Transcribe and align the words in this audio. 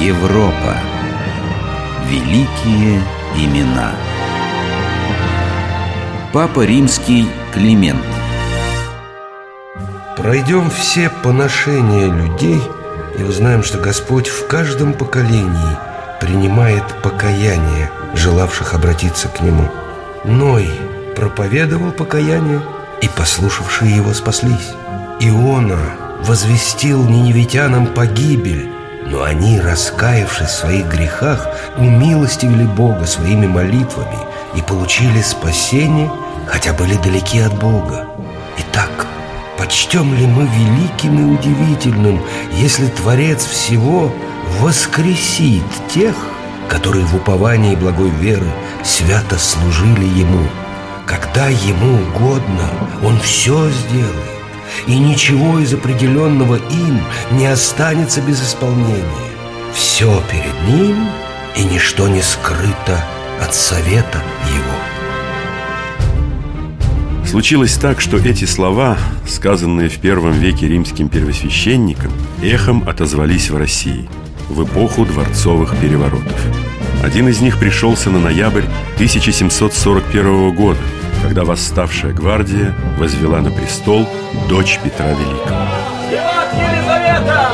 Европа. 0.00 0.76
Великие 2.06 3.02
имена. 3.34 3.92
Папа 6.34 6.66
Римский 6.66 7.26
Климент. 7.54 8.04
Пройдем 10.18 10.70
все 10.70 11.08
поношения 11.08 12.12
людей 12.12 12.62
и 13.18 13.22
узнаем, 13.22 13.62
что 13.62 13.78
Господь 13.78 14.28
в 14.28 14.46
каждом 14.46 14.92
поколении 14.92 15.76
принимает 16.20 16.84
покаяние 17.02 17.90
желавших 18.14 18.74
обратиться 18.74 19.28
к 19.28 19.40
Нему. 19.40 19.66
Ной 20.24 20.68
проповедовал 21.14 21.90
покаяние, 21.90 22.60
и 23.00 23.08
послушавшие 23.08 23.96
его 23.96 24.12
спаслись. 24.12 24.74
Иона 25.20 25.78
возвестил 26.22 27.02
ниневитянам 27.04 27.86
погибель, 27.86 28.70
но 29.10 29.22
они, 29.22 29.60
раскаявшись 29.60 30.48
в 30.48 30.58
своих 30.58 30.86
грехах, 30.86 31.48
умилостивили 31.76 32.64
Бога 32.64 33.06
своими 33.06 33.46
молитвами 33.46 34.18
и 34.54 34.62
получили 34.62 35.20
спасение, 35.22 36.10
хотя 36.46 36.72
были 36.72 36.94
далеки 36.96 37.40
от 37.40 37.56
Бога. 37.58 38.06
Итак, 38.58 39.06
почтем 39.58 40.14
ли 40.14 40.26
мы 40.26 40.46
великим 40.46 41.18
и 41.20 41.38
удивительным, 41.38 42.20
если 42.52 42.86
Творец 42.88 43.44
всего 43.44 44.12
воскресит 44.60 45.64
тех, 45.92 46.14
которые 46.68 47.04
в 47.04 47.14
уповании 47.14 47.76
благой 47.76 48.10
веры 48.10 48.48
свято 48.84 49.38
служили 49.38 50.04
Ему? 50.04 50.46
Когда 51.06 51.46
Ему 51.46 52.02
угодно, 52.02 52.68
Он 53.04 53.20
все 53.20 53.70
сделает 53.70 54.35
и 54.86 54.98
ничего 54.98 55.58
из 55.58 55.74
определенного 55.74 56.56
им 56.56 57.00
не 57.32 57.46
останется 57.46 58.20
без 58.20 58.42
исполнения. 58.42 59.04
Все 59.74 60.22
перед 60.30 60.74
ним, 60.74 61.08
и 61.56 61.64
ничто 61.64 62.08
не 62.08 62.22
скрыто 62.22 63.04
от 63.40 63.54
совета 63.54 64.22
его. 64.54 64.76
Случилось 67.26 67.74
так, 67.74 68.00
что 68.00 68.16
эти 68.18 68.44
слова, 68.44 68.96
сказанные 69.26 69.88
в 69.88 69.98
первом 69.98 70.32
веке 70.32 70.68
римским 70.68 71.08
первосвященником, 71.08 72.12
эхом 72.42 72.88
отозвались 72.88 73.50
в 73.50 73.56
России 73.56 74.08
в 74.48 74.64
эпоху 74.64 75.04
дворцовых 75.04 75.76
переворотов. 75.76 76.40
Один 77.02 77.28
из 77.28 77.40
них 77.40 77.58
пришелся 77.58 78.10
на 78.10 78.20
ноябрь 78.20 78.64
1741 78.96 80.54
года– 80.54 80.80
когда 81.26 81.42
восставшая 81.42 82.12
гвардия 82.12 82.72
возвела 82.98 83.40
на 83.40 83.50
престол 83.50 84.08
дочь 84.48 84.78
Петра 84.84 85.08
Великого. 85.08 85.58
Виват 86.08 86.54
Елизавета! 86.54 87.50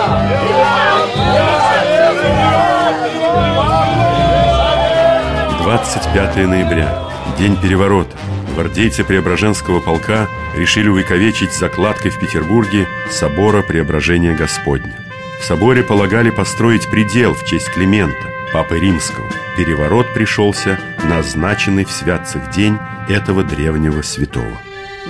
25 5.62 6.36
ноября, 6.48 7.02
день 7.38 7.56
переворота. 7.56 8.14
Гвардейцы 8.54 9.04
Преображенского 9.04 9.80
полка 9.80 10.28
решили 10.54 10.88
увековечить 10.88 11.54
закладкой 11.54 12.10
в 12.10 12.20
Петербурге 12.20 12.86
собора 13.10 13.62
Преображения 13.62 14.34
Господня. 14.34 14.94
В 15.40 15.46
соборе 15.46 15.82
полагали 15.82 16.28
построить 16.28 16.90
предел 16.90 17.32
в 17.32 17.46
честь 17.46 17.70
Климента, 17.70 18.31
папы 18.52 18.78
римского. 18.78 19.28
Переворот 19.56 20.12
пришелся 20.14 20.78
назначенный 21.04 21.84
в 21.84 21.90
святцах 21.90 22.50
день 22.50 22.78
этого 23.08 23.42
древнего 23.42 24.02
святого. 24.02 24.58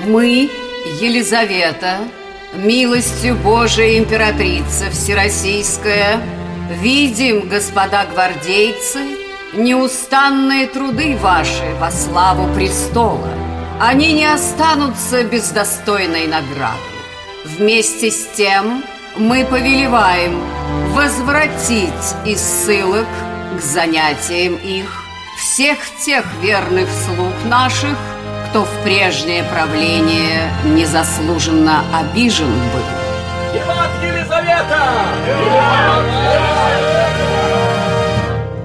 Мы, 0.07 0.51
Елизавета, 1.01 1.99
милостью 2.55 3.37
Божией 3.37 3.99
императрица 3.99 4.91
Всероссийская, 4.91 6.21
видим, 6.81 7.49
господа 7.49 8.07
гвардейцы, 8.07 9.01
неустанные 9.53 10.67
труды 10.67 11.17
ваши 11.17 11.75
во 11.79 11.91
славу 11.91 12.53
престола. 12.55 13.29
Они 13.81 14.13
не 14.13 14.27
останутся 14.27 15.25
без 15.25 15.51
достойной 15.51 16.27
награды. 16.27 16.79
Вместе 17.45 18.11
с 18.11 18.29
тем 18.37 18.85
мы 19.17 19.45
повелеваем 19.45 20.41
возвратить 20.95 22.15
из 22.25 22.41
ссылок 22.41 23.07
к 23.57 23.61
занятиям 23.61 24.57
их 24.57 25.05
всех 25.39 25.79
тех 26.05 26.25
верных 26.41 26.89
слуг 26.89 27.33
наших, 27.45 27.97
кто 28.49 28.65
в 28.65 28.71
прежнее 28.85 29.45
правление 29.45 30.51
незаслуженно 30.65 31.83
обижен 31.93 32.53
был. 32.73 32.83
Виват 33.53 33.91
Елизавета! 34.03 34.83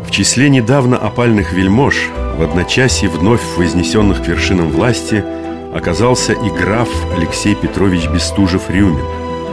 В 0.05 0.11
числе 0.11 0.49
недавно 0.49 0.97
опальных 0.97 1.51
вельмож 1.51 2.09
в 2.37 2.41
одночасье 2.41 3.09
вновь 3.09 3.41
вознесенных 3.57 4.23
к 4.23 4.27
вершинам 4.27 4.69
власти 4.69 5.23
оказался 5.73 6.33
и 6.33 6.49
граф 6.49 6.89
Алексей 7.15 7.55
Петрович 7.55 8.07
Бестужев-Рюмин. 8.07 9.03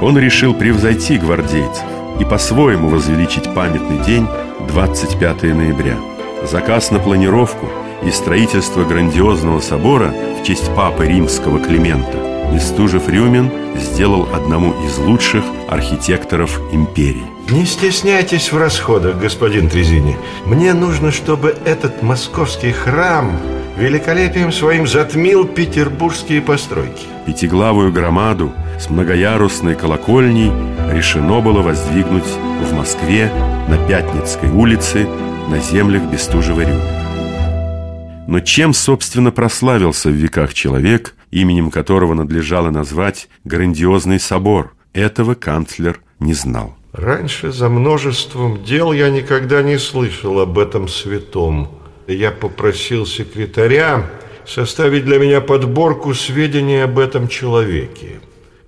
Он 0.00 0.18
решил 0.18 0.54
превзойти 0.54 1.18
гвардейцев 1.18 1.84
и 2.20 2.24
по-своему 2.24 2.88
возвеличить 2.88 3.52
памятный 3.54 3.98
день 3.98 4.28
25 4.74 5.42
ноября– 5.54 5.96
Заказ 6.50 6.90
на 6.90 6.98
планировку 6.98 7.68
и 8.04 8.10
строительство 8.10 8.82
грандиозного 8.82 9.60
собора 9.60 10.12
в 10.40 10.44
честь 10.44 10.68
папы 10.74 11.06
римского 11.06 11.60
Климента 11.60 12.18
Бестужев-Рюмин 12.52 13.52
сделал 13.76 14.28
одному 14.34 14.74
из 14.84 14.98
лучших 14.98 15.44
архитекторов 15.68 16.60
империи. 16.72 17.22
Не 17.50 17.64
стесняйтесь 17.66 18.50
в 18.50 18.58
расходах, 18.58 19.20
господин 19.20 19.68
Трезини. 19.68 20.16
Мне 20.44 20.74
нужно, 20.74 21.12
чтобы 21.12 21.56
этот 21.64 22.02
московский 22.02 22.72
храм 22.72 23.38
великолепием 23.76 24.50
своим 24.50 24.88
затмил 24.88 25.44
петербургские 25.44 26.42
постройки. 26.42 27.06
Пятиглавую 27.26 27.92
громаду 27.92 28.52
с 28.78 28.90
многоярусной 28.90 29.74
колокольней 29.74 30.50
решено 30.92 31.40
было 31.40 31.62
воздвигнуть 31.62 32.24
в 32.24 32.72
Москве 32.74 33.30
на 33.68 33.78
Пятницкой 33.86 34.50
улице 34.50 35.06
на 35.48 35.58
землях 35.58 36.02
Бестужева-Рюмина. 36.04 37.04
Но 38.26 38.40
чем, 38.40 38.72
собственно, 38.72 39.30
прославился 39.30 40.08
в 40.08 40.12
веках 40.12 40.54
человек, 40.54 41.14
именем 41.30 41.70
которого 41.70 42.14
надлежало 42.14 42.70
назвать 42.70 43.28
грандиозный 43.44 44.18
собор, 44.18 44.74
этого 44.92 45.34
канцлер 45.34 46.00
не 46.20 46.34
знал. 46.34 46.74
Раньше 46.92 47.52
за 47.52 47.68
множеством 47.68 48.62
дел 48.64 48.92
я 48.92 49.10
никогда 49.10 49.62
не 49.62 49.78
слышал 49.78 50.40
об 50.40 50.58
этом 50.58 50.88
святом. 50.88 51.68
Я 52.06 52.30
попросил 52.30 53.04
секретаря 53.04 54.08
составить 54.46 55.04
для 55.04 55.18
меня 55.18 55.40
подборку 55.40 56.14
сведений 56.14 56.78
об 56.78 56.98
этом 56.98 57.28
человеке. 57.28 58.20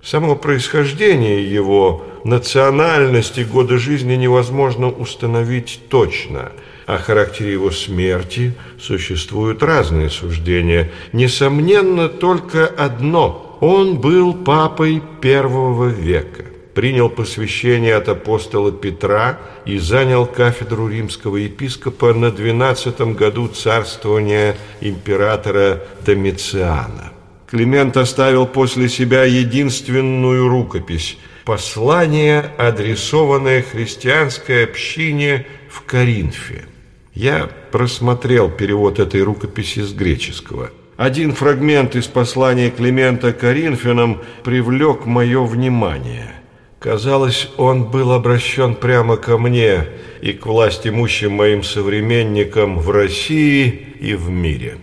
Само 0.09 0.37
происхождение 0.37 1.51
его, 1.51 2.05
национальность 2.23 3.37
и 3.37 3.43
годы 3.43 3.77
жизни 3.77 4.15
невозможно 4.15 4.89
установить 4.89 5.81
точно– 5.89 6.53
о 6.87 6.99
характере 6.99 7.51
его 7.51 7.69
смерти 7.69 8.53
существуют 8.79 9.61
разные 9.61 10.09
суждения. 10.09 10.89
Несомненно, 11.11 12.07
только 12.07 12.65
одно. 12.65 13.57
Он 13.59 13.97
был 13.99 14.33
папой 14.33 15.03
первого 15.19 15.87
века, 15.87 16.45
принял 16.73 17.09
посвящение 17.09 17.93
от 17.93 18.07
апостола 18.07 18.71
Петра 18.71 19.37
и 19.65 19.77
занял 19.79 20.25
кафедру 20.25 20.87
римского 20.87 21.35
епископа 21.35 22.13
на 22.13 22.31
12 22.31 23.01
году 23.17 23.49
царствования 23.49 24.55
императора 24.79 25.83
Домициана. 26.05 27.16
Климент 27.47 27.95
оставил 27.95 28.45
после 28.45 28.89
себя 28.89 29.23
единственную 29.23 30.49
рукопись– 30.49 31.17
послание, 31.45 32.51
адресованное 32.57 33.61
христианской 33.61 34.65
общине 34.65 35.45
в 35.69 35.81
Коринфе. 35.83 36.65
Я 37.13 37.49
просмотрел 37.71 38.49
перевод 38.49 38.99
этой 38.99 39.23
рукописи 39.23 39.79
с 39.79 39.93
греческого. 39.93 40.71
Один 40.97 41.31
фрагмент 41.31 41.95
из 41.95 42.07
послания 42.07 42.69
Климента 42.69 43.31
Коринфянам 43.31 44.21
привлек 44.43 45.05
мое 45.05 45.41
внимание. 45.45 46.33
Казалось, 46.79 47.49
он 47.55 47.85
был 47.85 48.11
обращен 48.11 48.75
прямо 48.75 49.15
ко 49.15 49.37
мне 49.37 49.85
и 50.21 50.33
к 50.33 50.45
власть 50.45 50.85
имущим 50.85 51.31
моим 51.31 51.63
современникам 51.63 52.77
в 52.77 52.89
России 52.91 53.87
и 54.01 54.15
в 54.15 54.29
мире. 54.29 54.77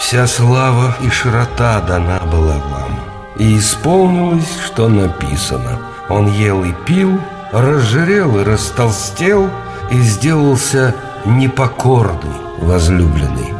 Вся 0.00 0.26
слава 0.26 0.96
и 1.02 1.10
широта 1.10 1.80
дана 1.82 2.20
была 2.32 2.56
вам, 2.56 2.98
и 3.36 3.58
исполнилось, 3.58 4.58
что 4.64 4.88
написано. 4.88 5.78
Он 6.08 6.26
ел 6.26 6.64
и 6.64 6.72
пил, 6.86 7.20
разжирел 7.52 8.40
и 8.40 8.42
растолстел 8.42 9.50
и 9.90 9.98
сделался 10.00 10.94
непокорный, 11.26 12.40
возлюбленный. 12.58 13.54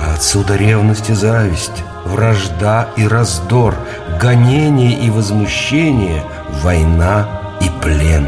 А 0.00 0.14
отсюда 0.14 0.56
ревность 0.56 1.10
и 1.10 1.14
зависть, 1.14 1.84
вражда 2.04 2.88
и 2.96 3.06
раздор, 3.06 3.76
гонение 4.20 4.98
и 4.98 5.10
возмущение, 5.10 6.24
война 6.62 7.26
и 7.60 7.70
плен. 7.80 8.26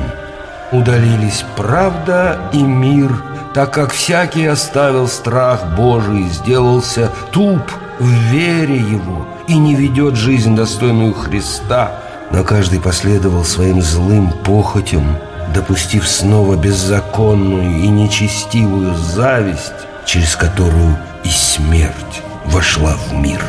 Удалились 0.70 1.44
правда 1.56 2.38
и 2.52 2.62
мир, 2.62 3.10
так 3.56 3.72
как 3.72 3.90
всякий 3.90 4.44
оставил 4.44 5.08
страх 5.08 5.74
Божий, 5.74 6.24
сделался 6.24 7.10
туп 7.32 7.62
в 7.98 8.06
вере 8.06 8.76
его 8.76 9.26
и 9.48 9.56
не 9.56 9.74
ведет 9.74 10.14
жизнь 10.14 10.54
достойную 10.54 11.14
Христа, 11.14 12.02
но 12.30 12.44
каждый 12.44 12.80
последовал 12.80 13.44
своим 13.44 13.80
злым 13.80 14.30
похотям, 14.44 15.16
допустив 15.54 16.06
снова 16.06 16.56
беззаконную 16.56 17.78
и 17.82 17.88
нечестивую 17.88 18.94
зависть, 18.94 19.86
через 20.04 20.36
которую 20.36 20.94
и 21.24 21.30
смерть 21.30 22.22
вошла 22.44 22.94
в 23.08 23.14
мир. 23.14 23.42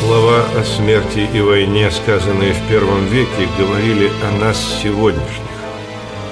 Слова 0.00 0.46
о 0.58 0.64
смерти 0.64 1.28
и 1.32 1.40
войне, 1.40 1.92
сказанные 1.92 2.54
в 2.54 2.68
первом 2.68 3.06
веке, 3.06 3.48
говорили 3.56 4.10
о 4.28 4.36
нас 4.44 4.56
сегодняшних. 4.82 5.53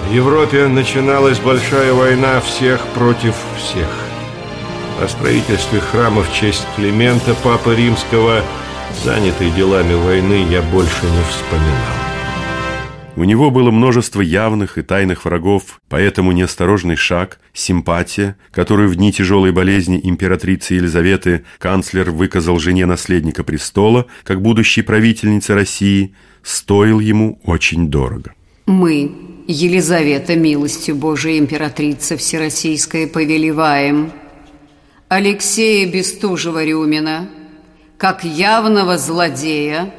В 0.06 0.14
Европе 0.14 0.66
начиналась 0.69 1.38
большая 1.38 1.94
война 1.94 2.40
всех 2.40 2.87
против 2.88 3.34
всех. 3.56 3.88
О 5.00 5.08
строительстве 5.08 5.81
храма 5.81 6.22
в 6.22 6.32
честь 6.32 6.66
Климента, 6.76 7.34
Папы 7.43 7.75
Римского, 7.75 8.43
занятый 9.04 9.50
делами 9.50 9.94
войны, 9.94 10.46
я 10.50 10.60
больше 10.62 11.06
не 11.06 11.22
вспоминал. 11.31 12.02
У 13.14 13.25
него 13.25 13.50
было 13.50 13.70
множество 13.70 14.20
явных 14.20 14.78
и 14.78 14.82
тайных 14.82 15.25
врагов, 15.25 15.81
поэтому 15.88 16.32
неосторожный 16.32 16.96
шаг, 16.96 17.38
симпатия, 17.52 18.37
которую 18.52 18.88
в 18.88 18.96
дни 18.96 19.12
тяжелой 19.12 19.52
болезни 19.52 20.00
императрицы 20.02 20.75
Елизаветы 20.75 21.44
канцлер 21.58 22.10
выказал 22.10 22.58
жене 22.58 22.87
наследника 22.87 23.44
престола, 23.44 24.06
как 24.25 24.40
будущей 24.40 24.82
правительнице 24.82 25.55
России, 25.55 26.14
стоил 26.43 27.00
ему 27.00 27.38
очень 27.44 27.88
дорого. 27.88 28.32
Мы, 28.66 29.12
Елизавета, 29.48 30.36
милостью 30.36 30.94
Божией 30.94 31.38
императрица 31.38 32.16
Всероссийская, 32.16 33.06
повелеваем 33.08 34.12
Алексея 35.08 35.90
Бестужева-Рюмина, 35.92 37.28
как 37.98 38.24
явного 38.24 38.98
злодея, 38.98 39.92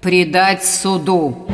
предать 0.00 0.64
суду. 0.64 1.46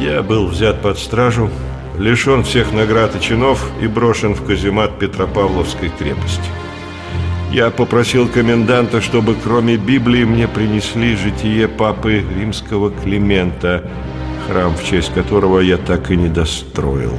Я 0.00 0.22
был 0.22 0.46
взят 0.46 0.80
под 0.82 0.98
стражу, 0.98 1.50
лишен 1.98 2.44
всех 2.44 2.72
наград 2.72 3.16
и 3.16 3.20
чинов 3.20 3.70
и 3.82 3.86
брошен 3.86 4.34
в 4.34 4.46
каземат 4.46 4.98
Петропавловской 4.98 5.90
крепости. 5.90 6.48
Я 7.52 7.70
попросил 7.70 8.28
коменданта, 8.28 9.00
чтобы 9.00 9.34
кроме 9.34 9.76
Библии 9.76 10.24
мне 10.24 10.46
принесли 10.46 11.16
житие 11.16 11.66
папы 11.68 12.24
римского 12.38 12.90
Климента, 12.90 13.90
храм 14.46 14.74
в 14.74 14.84
честь 14.84 15.12
которого 15.12 15.60
я 15.60 15.76
так 15.76 16.10
и 16.10 16.16
не 16.16 16.28
достроил. 16.28 17.18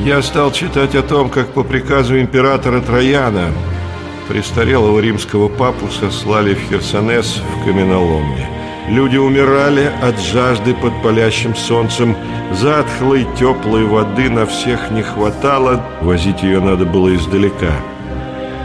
Я 0.00 0.22
стал 0.22 0.52
читать 0.52 0.94
о 0.94 1.02
том, 1.02 1.30
как 1.30 1.48
по 1.48 1.62
приказу 1.62 2.18
императора 2.20 2.80
Трояна 2.80 3.50
престарелого 4.28 5.00
римского 5.00 5.48
папу 5.48 5.88
сослали 5.88 6.54
в 6.54 6.60
Херсонес 6.70 7.42
в 7.56 7.64
каменоломне– 7.64 8.48
Люди 8.90 9.16
умирали 9.16 9.92
от 10.02 10.18
жажды 10.18 10.74
под 10.74 11.00
палящим 11.00 11.54
солнцем. 11.54 12.16
Затхлой, 12.52 13.24
теплой 13.38 13.84
воды 13.84 14.28
на 14.28 14.46
всех 14.46 14.90
не 14.90 15.02
хватало. 15.02 15.86
Возить 16.00 16.42
ее 16.42 16.58
надо 16.60 16.86
было 16.86 17.14
издалека. 17.14 17.70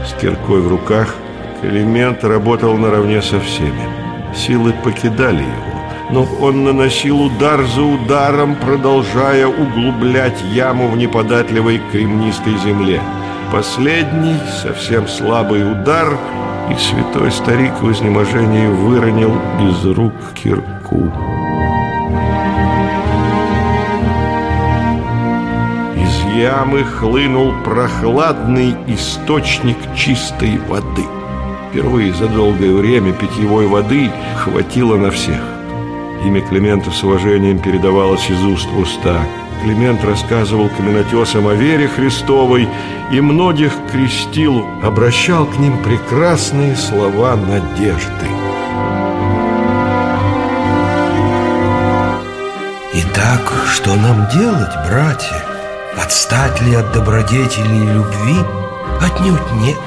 С 0.06 0.14
киркой 0.22 0.62
в 0.62 0.68
руках 0.68 1.16
Климент 1.62 2.24
работал 2.24 2.78
наравне 2.78 3.22
со 3.22 3.40
всеми. 3.40 3.90
Силы 4.36 4.74
покидали 4.84 5.42
его, 5.42 5.80
но 6.12 6.28
он 6.42 6.64
наносил 6.64 7.22
удар 7.22 7.64
за 7.64 7.82
ударом, 7.82 8.56
продолжая 8.56 9.48
углублять 9.48 10.42
яму 10.54 10.90
в 10.90 10.98
неподатливой 10.98 11.82
кремнистой 11.92 12.58
земле. 12.58 13.02
Последний, 13.52 14.38
совсем 14.62 15.08
слабый 15.08 15.72
удар— 15.72 16.18
и 16.70 16.76
святой 16.78 17.32
старик 17.32 17.74
в 17.82 17.92
изнеможении 17.92 18.68
выронил 18.68 19.36
из 19.70 19.86
рук 19.86 20.14
кирку. 20.34 21.12
Ямы 26.40 26.84
хлынул 26.84 27.54
прохладный 27.64 28.76
источник 28.88 29.78
чистой 29.96 30.58
воды. 30.68 31.06
Впервые 31.70 32.14
за 32.14 32.28
долгое 32.28 32.74
время 32.74 33.14
питьевой 33.14 33.68
воды 33.68 34.12
хватило 34.38 34.96
на 34.96 35.12
всех. 35.12 35.42
Имя 36.24 36.42
Климента 36.42 36.92
с 36.92 37.04
уважением 37.04 37.60
передавалось 37.60 38.30
из 38.30 38.44
уст 38.44 38.68
в 38.68 38.80
уста– 38.80 39.20
Климент 39.66 40.04
рассказывал 40.04 40.70
каменотесам 40.70 41.48
о 41.48 41.56
вере 41.56 41.88
Христовой 41.88 42.70
и 43.12 43.20
многих 43.22 43.74
крестил, 43.92 44.64
обращал 44.84 45.48
к 45.48 45.58
ним 45.58 45.82
прекрасные 45.82 46.76
слова 46.76 47.36
надежды. 47.36 48.28
Итак, 52.94 53.52
что 53.74 53.96
нам 53.96 54.28
делать, 54.32 54.72
братья? 54.88 55.55
Отстать 56.02 56.62
ли 56.62 56.76
от 56.76 56.92
добродетели 56.92 57.76
и 57.76 57.88
любви? 57.88 58.38
Отнюдь 59.02 59.52
нет. 59.54 59.78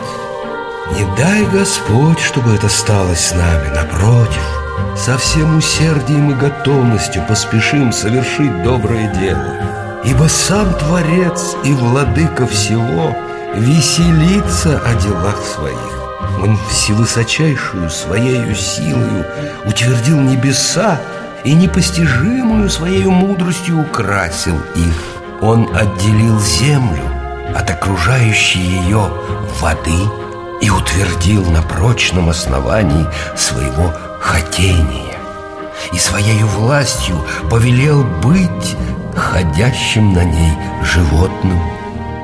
Не 0.96 1.04
дай 1.16 1.44
Господь, 1.46 2.20
чтобы 2.20 2.54
это 2.54 2.68
стало 2.68 3.14
с 3.14 3.32
нами, 3.32 3.68
напротив– 3.74 4.42
со 4.98 5.16
всем 5.16 5.56
усердием 5.56 6.32
и 6.32 6.34
готовностью 6.34 7.24
поспешим 7.26 7.92
совершить 7.92 8.62
доброе 8.62 9.08
дело. 9.14 10.00
Ибо 10.04 10.24
сам 10.24 10.74
Творец 10.74 11.56
и 11.64 11.72
Владыка 11.72 12.46
всего 12.46 13.16
веселится 13.54 14.80
о 14.84 14.94
делах 14.94 15.40
своих. 15.44 16.40
Он 16.42 16.58
всевысочайшую 16.70 17.90
своею 17.90 18.54
силою 18.54 19.24
утвердил 19.64 20.20
небеса 20.20 21.00
и 21.44 21.54
непостижимую 21.54 22.68
своей 22.68 23.04
мудростью 23.04 23.80
украсил 23.80 24.56
их. 24.74 25.17
Он 25.40 25.68
отделил 25.74 26.38
землю 26.40 27.02
от 27.54 27.70
окружающей 27.70 28.60
ее 28.60 29.08
воды 29.60 30.08
и 30.60 30.70
утвердил 30.70 31.44
на 31.50 31.62
прочном 31.62 32.28
основании 32.28 33.06
своего 33.36 33.92
хотения 34.20 35.14
и 35.92 35.98
своей 35.98 36.42
властью 36.42 37.24
повелел 37.50 38.02
быть 38.22 38.76
ходящим 39.14 40.12
на 40.12 40.24
ней 40.24 40.52
животным. 40.82 41.58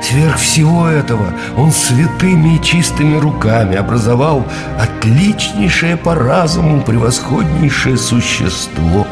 Сверх 0.03 0.37
всего 0.37 0.89
этого 0.89 1.33
он 1.57 1.73
святыми 1.73 2.57
и 2.57 2.63
чистыми 2.63 3.17
руками 3.17 3.77
образовал 3.77 4.45
отличнейшее 4.79 5.97
по 5.97 6.15
разуму 6.15 6.83
превосходнейшее 6.83 7.97
существо 7.97 9.07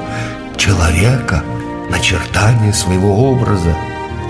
человека, 0.57 1.43
начертание 1.89 2.75
своего 2.75 3.31
образа. 3.31 3.75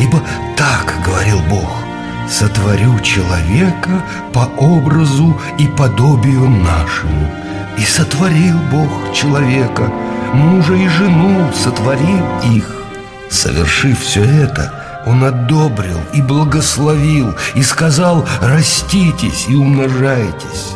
Ибо 0.01 0.21
так 0.57 0.95
говорил 1.05 1.41
Бог– 1.49 1.71
сотворю 2.31 2.99
человека 3.01 4.03
по 4.33 4.51
образу 4.59 5.39
и 5.59 5.67
подобию 5.67 6.49
нашему– 6.49 7.29
и 7.79 7.85
сотворил 7.85 8.59
Бог 8.71 9.13
человека, 9.13 9.91
мужа 10.35 10.75
и 10.75 10.89
жену 10.89 11.51
сотворил 11.53 12.25
их. 12.45 12.85
Совершив 13.31 14.01
все 14.01 14.23
это, 14.25 14.73
Он 15.07 15.25
одобрил 15.25 16.01
и 16.13 16.23
благословил, 16.23 17.35
и 17.55 17.63
сказал 17.63 18.27
«раститесь 18.41 19.47
и 19.49 19.55
умножайтесь». 19.55 20.75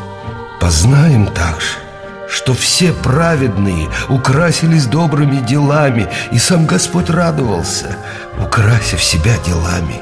Познаем 0.58 1.26
также, 1.26 1.76
что 2.28 2.54
все 2.54 2.92
праведные 2.92 3.88
украсились 4.08 4.86
добрыми 4.86 5.36
делами, 5.36 6.08
и 6.32 6.38
сам 6.38 6.66
Господь 6.66 7.10
радовался, 7.10 7.98
украсив 8.40 9.02
себя 9.02 9.36
делами. 9.46 10.00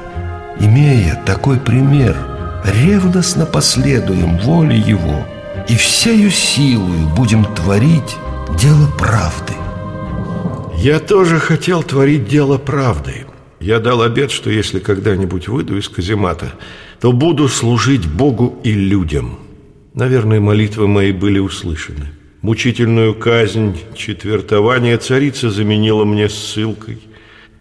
Имея 0.61 1.21
такой 1.27 1.59
пример, 1.59 2.17
ревностно 2.65 3.47
последуем 3.47 4.39
воле 4.39 4.79
Его– 4.79 5.27
и 5.69 5.77
всею 5.77 6.31
силою 6.31 7.09
будем 7.17 7.45
творить 7.45 8.17
дело 8.61 8.87
правды. 8.99 9.55
Я 10.77 10.99
тоже 10.99 11.39
хотел 11.39 11.83
творить 11.83 12.29
дело 12.29 12.59
правды. 12.59 13.27
Я 13.61 13.81
дал 13.81 14.03
обет, 14.03 14.31
что 14.31 14.51
если 14.51 14.79
когда-нибудь 14.79 15.49
выйду 15.49 15.79
из 15.79 15.89
каземата, 15.89 16.53
то 17.01 17.13
буду 17.13 17.49
служить 17.49 18.07
Богу 18.07 18.59
и 18.63 18.73
людям. 18.73 19.39
Наверное, 19.95 20.41
молитвы 20.41 20.87
мои 20.87 21.13
были 21.13 21.39
услышаны. 21.39 22.11
Мучительную 22.43 23.15
казнь, 23.15 23.79
четвертование 23.97 24.99
царица 24.99 25.51
заменила 25.51 26.05
мне 26.05 26.29
ссылкой. 26.29 26.99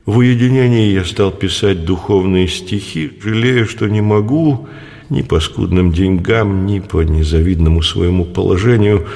В 0.05 0.17
уединении 0.17 0.91
я 0.91 1.05
стал 1.05 1.31
писать 1.31 1.86
духовные 1.86 2.50
стихи, 2.50 3.13
жалея, 3.24 3.63
что 3.63 3.88
не 3.88 4.01
могу 4.01 4.67
ни 5.10 5.22
по 5.22 5.39
скудным 5.39 5.93
деньгам, 5.93 6.65
ни 6.65 6.79
по 6.79 7.03
незавидному 7.03 7.81
своему 7.81 8.25
положению 8.25 9.07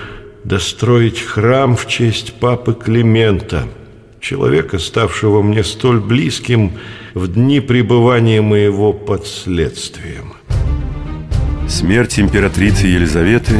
достроить 0.45 1.19
храм 1.19 1.75
в 1.75 1.87
честь 1.89 2.35
папы 2.35 2.73
Климента, 2.73 3.65
человека, 4.21 4.79
ставшего 4.79 5.41
мне 5.41 5.65
столь 5.65 5.99
близким 5.99 6.71
в 7.13 7.27
дни 7.27 7.59
пребывания 7.59 8.41
моего 8.41 8.93
под 8.93 9.27
следствием. 9.27 10.35
Смерть 11.67 12.17
императрицы 12.17 12.87
Елизаветы 12.87 13.55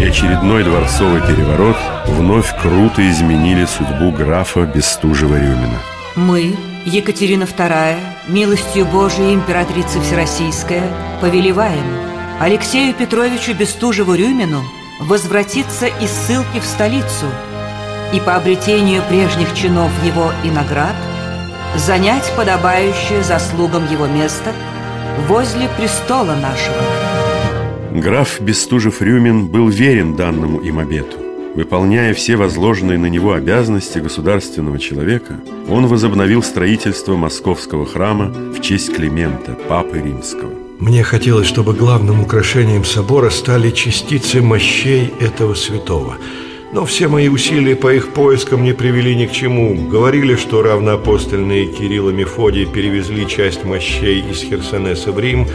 и 0.00 0.04
очередной 0.04 0.64
дворцовый 0.64 1.20
переворот 1.20 1.76
вновь 2.12 2.54
круто 2.60 3.08
изменили 3.10 3.64
судьбу 3.64 4.12
графа 4.12 4.60
Бестужева-Рюмина. 4.60 5.78
Мы, 6.14 6.54
Екатерина 6.84 7.44
II, 7.44 7.96
милостью 8.28 8.86
Божией 8.86 9.34
императрица 9.34 10.00
Всероссийская, 10.00 10.82
повелеваем 11.20 11.84
Алексею 12.40 12.94
Петровичу 12.94 13.52
Бестужеву-Рюмину 13.52 14.62
возвратиться 15.00 15.86
из 15.86 16.10
ссылки 16.10 16.60
в 16.60 16.64
столицу 16.64 17.26
и 18.12 18.20
по 18.20 18.36
обретению 18.36 19.02
прежних 19.08 19.54
чинов 19.54 19.90
его 20.04 20.30
и 20.44 20.50
наград 20.50 20.94
занять 21.76 22.30
подобающее 22.36 23.22
заслугам 23.22 23.90
его 23.90 24.06
место– 24.06 24.52
возле 25.28 25.68
престола 25.76 26.34
нашего. 26.34 26.76
Граф 27.92 28.40
Бестужев-Рюмин 28.40 29.48
был 29.48 29.68
верен 29.68 30.16
данному 30.16 30.60
им 30.60 30.78
обету. 30.78 31.31
Выполняя 31.54 32.14
все 32.14 32.36
возложенные 32.36 32.98
на 32.98 33.06
него 33.06 33.34
обязанности 33.34 33.98
государственного 33.98 34.78
человека, 34.78 35.38
он 35.68 35.86
возобновил 35.86 36.42
строительство 36.42 37.14
московского 37.16 37.84
храма 37.84 38.28
в 38.28 38.60
честь 38.62 38.94
Климента, 38.94 39.52
Папы 39.68 39.98
Римского. 39.98 40.50
Мне 40.78 41.02
хотелось, 41.02 41.46
чтобы 41.46 41.74
главным 41.74 42.22
украшением 42.22 42.84
собора 42.84 43.28
стали 43.28 43.70
частицы 43.70 44.40
мощей 44.40 45.12
этого 45.20 45.54
святого. 45.54 46.16
Но 46.72 46.86
все 46.86 47.06
мои 47.06 47.28
усилия 47.28 47.76
по 47.76 47.92
их 47.92 48.08
поискам 48.14 48.64
не 48.64 48.72
привели 48.72 49.14
ни 49.14 49.26
к 49.26 49.32
чему. 49.32 49.74
Говорили, 49.88 50.36
что 50.36 50.62
равноапостольные 50.62 51.66
Кирилл 51.66 52.08
и 52.08 52.14
Мефодий 52.14 52.64
перевезли 52.64 53.28
часть 53.28 53.64
мощей 53.64 54.24
из 54.28 54.42
Херсонеса 54.42 55.12
в 55.12 55.20
Рим. 55.20 55.46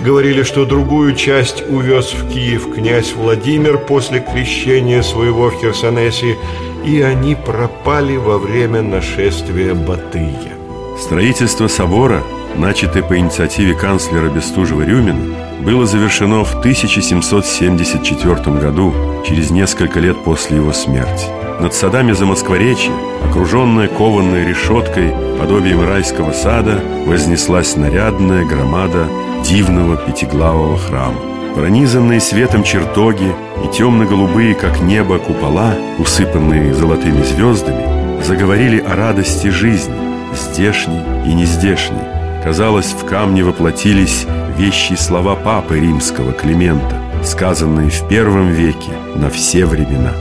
Говорили, 0.00 0.44
что 0.44 0.64
другую 0.64 1.14
часть 1.16 1.64
увез 1.68 2.12
в 2.12 2.28
Киев 2.32 2.72
князь 2.72 3.14
Владимир 3.14 3.78
после 3.78 4.20
крещения 4.20 5.02
своего 5.02 5.50
в 5.50 5.60
Херсонесе, 5.60 6.36
и 6.84 7.00
они 7.02 7.34
пропали 7.34 8.16
во 8.16 8.38
время 8.38 8.82
нашествия 8.82 9.74
Батыя. 9.74 10.52
Строительство 10.98 11.66
собора, 11.66 12.22
начатое 12.56 13.02
по 13.02 13.18
инициативе 13.18 13.74
канцлера 13.74 14.28
Бестужева-Рюмина, 14.30 15.64
было 15.64 15.84
завершено 15.84 16.44
в 16.44 16.54
1774 16.60 18.34
году, 18.56 18.94
через 19.26 19.50
несколько 19.50 19.98
лет 19.98 20.16
после 20.24 20.58
его 20.58 20.72
смерти. 20.72 21.26
Над 21.60 21.74
садами 21.74 22.12
Замоскворечья, 22.12 22.92
окруженная 23.24 23.88
кованной 23.88 24.46
решеткой, 24.46 25.12
подобием 25.40 25.82
райского 25.82 26.30
сада, 26.30 26.80
вознеслась 27.04 27.74
нарядная 27.74 28.44
громада 28.44 29.08
дивного 29.48 29.96
пятиглавого 29.96 30.76
храма. 30.76 31.20
Пронизанные 31.54 32.20
светом 32.20 32.62
чертоги 32.62 33.34
и 33.64 33.68
темно-голубые, 33.76 34.54
как 34.54 34.80
небо, 34.80 35.18
купола, 35.18 35.74
усыпанные 35.98 36.74
золотыми 36.74 37.22
звездами, 37.22 38.22
заговорили 38.22 38.78
о 38.78 38.94
радости 38.94 39.48
жизни, 39.48 39.94
здешней 40.34 41.00
и 41.24 41.32
нездешней. 41.34 42.42
Казалось, 42.44 42.92
в 42.92 43.06
камне 43.06 43.42
воплотились 43.42 44.26
вещие 44.56 44.98
слова 44.98 45.34
Папы 45.34 45.80
Римского 45.80 46.32
Климента, 46.32 46.96
сказанные 47.24 47.90
в 47.90 48.06
первом 48.06 48.50
веке 48.50 48.92
на 49.16 49.30
все 49.30 49.64
времена. 49.64 50.12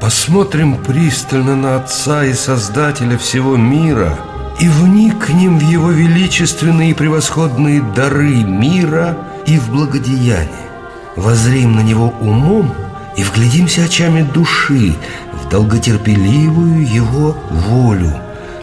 Посмотрим 0.00 0.76
пристально 0.76 1.54
на 1.54 1.76
Отца 1.76 2.24
и 2.24 2.32
Создателя 2.32 3.16
всего 3.16 3.56
мира 3.56 4.18
и 4.60 4.68
вникнем 4.68 5.58
в 5.58 5.62
Его 5.62 5.90
величественные 5.90 6.90
и 6.90 6.94
превосходные 6.94 7.82
дары 7.82 8.44
мира 8.44 9.16
и 9.46 9.58
в 9.58 9.70
благодеяние. 9.70 10.68
Возрим 11.16 11.76
на 11.76 11.80
Него 11.80 12.14
умом 12.20 12.74
и 13.16 13.24
вглядимся 13.24 13.84
очами 13.84 14.22
души 14.22 14.94
в 15.32 15.48
долготерпеливую 15.48 16.86
Его 16.86 17.36
волю. 17.50 18.14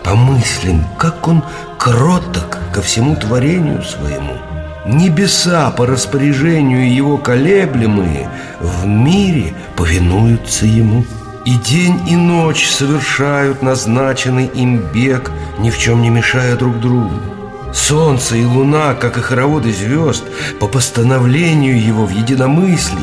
Помыслим, 0.03 0.85
как 0.97 1.27
Он 1.27 1.43
кроток 1.77 2.59
ко 2.71 2.81
всему 2.81 3.15
творению 3.15 3.83
своему– 3.83 4.37
Небеса 4.87 5.69
по 5.71 5.85
распоряжению 5.85 6.93
его 6.93 7.17
колеблемые 7.17 8.29
в 8.61 8.85
мире 8.85 9.53
повинуются 9.75 10.65
ему. 10.65 11.03
И 11.47 11.53
день, 11.53 12.01
и 12.09 12.17
ночь 12.17 12.67
совершают 12.67 13.61
назначенный 13.61 14.47
им 14.47 14.79
бег, 14.79 15.31
ни 15.59 15.69
в 15.69 15.77
чем 15.77 16.01
не 16.01 16.09
мешая 16.09 16.57
друг 16.57 16.81
другу. 16.81 17.13
Солнце 17.73 18.35
и 18.35 18.43
луна, 18.43 18.95
как 18.95 19.17
и 19.17 19.21
хороводы 19.21 19.71
звезд, 19.71 20.25
по 20.59 20.67
постановлению 20.67 21.81
его 21.81 22.05
в 22.05 22.09
единомыслии, 22.09 22.99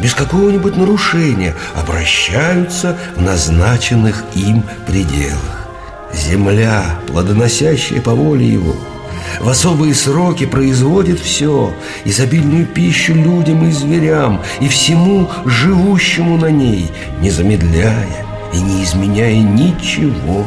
без 0.00 0.14
какого-нибудь 0.14 0.76
нарушения, 0.76 1.56
обращаются 1.74 2.96
в 3.16 3.22
назначенных 3.22 4.22
им 4.36 4.62
пределах. 4.86 5.66
Земля, 6.14 7.00
плодоносящая 7.08 8.00
по 8.00 8.12
воле 8.12 8.46
его– 8.46 8.76
в 9.40 9.48
особые 9.48 9.94
сроки 9.94 10.46
производит 10.46 11.20
все, 11.20 11.72
изобильную 12.04 12.66
пищу 12.66 13.14
людям 13.14 13.66
и 13.68 13.70
зверям, 13.70 14.42
и 14.60 14.68
всему 14.68 15.28
живущему 15.44 16.36
на 16.36 16.50
ней, 16.50 16.90
не 17.20 17.30
замедляя 17.30 18.26
и 18.52 18.60
не 18.60 18.84
изменяя 18.84 19.36
ничего 19.36 20.44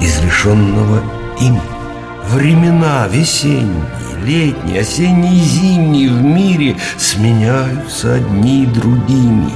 изрешенного 0.00 1.02
им. 1.40 1.60
Времена 2.30 3.06
весенние, 3.08 3.84
летние, 4.24 4.80
осенние 4.80 5.34
и 5.34 5.44
зимние 5.44 6.08
в 6.08 6.22
мире 6.22 6.76
сменяются 6.98 8.14
одни 8.14 8.66
другими. 8.66 9.52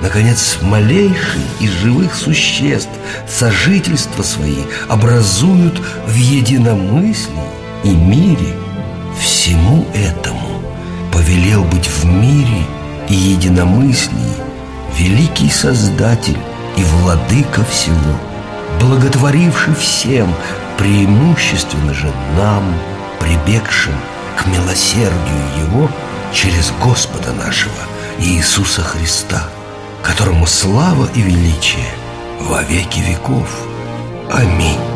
Наконец, 0.00 0.58
малейшие 0.62 1.44
из 1.60 1.70
живых 1.70 2.14
существ 2.14 2.90
сожительства 3.28 4.22
свои 4.22 4.64
образуют 4.88 5.80
в 6.06 6.14
единомыслии 6.14 7.61
и 7.84 7.90
мире, 7.90 8.54
всему 9.20 9.86
этому 9.94 10.62
повелел 11.12 11.64
быть 11.64 11.86
в 11.86 12.04
мире 12.04 12.64
и 13.08 13.14
единомыслии 13.14 14.32
великий 14.98 15.50
Создатель 15.50 16.38
и 16.76 16.84
Владыка 16.84 17.64
всего, 17.64 18.16
благотворивший 18.80 19.74
всем, 19.74 20.32
преимущественно 20.78 21.92
же 21.94 22.10
нам, 22.36 22.62
прибегшим 23.20 23.94
к 24.36 24.46
милосердию 24.46 25.66
Его 25.66 25.90
через 26.32 26.72
Господа 26.82 27.32
нашего 27.32 27.72
Иисуса 28.18 28.82
Христа, 28.82 29.48
которому 30.02 30.46
слава 30.46 31.08
и 31.14 31.20
величие 31.20 31.88
во 32.40 32.62
веки 32.62 33.00
веков. 33.00 33.48
Аминь. 34.30 34.91